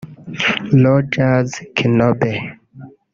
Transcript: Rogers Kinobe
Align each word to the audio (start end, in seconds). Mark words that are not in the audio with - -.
Rogers 0.83 1.51
Kinobe 1.75 2.31